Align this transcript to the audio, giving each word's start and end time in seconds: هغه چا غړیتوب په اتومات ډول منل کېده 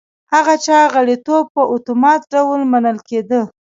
هغه 0.33 0.53
چا 0.65 0.79
غړیتوب 0.93 1.43
په 1.55 1.61
اتومات 1.75 2.21
ډول 2.33 2.61
منل 2.71 2.97
کېده 3.07 3.41